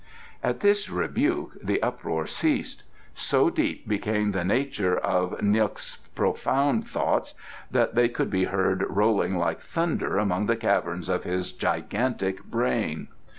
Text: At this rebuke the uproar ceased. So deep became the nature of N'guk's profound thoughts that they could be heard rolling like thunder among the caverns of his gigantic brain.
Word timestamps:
At 0.41 0.61
this 0.61 0.89
rebuke 0.89 1.59
the 1.63 1.79
uproar 1.83 2.25
ceased. 2.25 2.81
So 3.13 3.51
deep 3.51 3.87
became 3.87 4.31
the 4.31 4.43
nature 4.43 4.97
of 4.97 5.39
N'guk's 5.41 5.97
profound 6.15 6.87
thoughts 6.87 7.35
that 7.69 7.93
they 7.93 8.09
could 8.09 8.31
be 8.31 8.45
heard 8.45 8.83
rolling 8.89 9.37
like 9.37 9.59
thunder 9.59 10.17
among 10.17 10.47
the 10.47 10.57
caverns 10.57 11.07
of 11.07 11.23
his 11.23 11.51
gigantic 11.51 12.43
brain. 12.43 13.09